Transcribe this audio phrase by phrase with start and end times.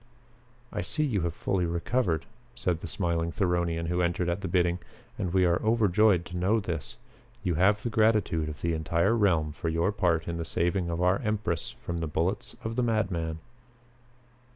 [0.73, 4.79] "I see you have fully recovered," said the smiling Theronian who entered at the bidding,
[5.15, 6.97] "and we are overjoyed to know this.
[7.43, 11.03] You have the gratitude of the entire realm for your part in the saving of
[11.03, 13.37] our empress from the bullets of the madman."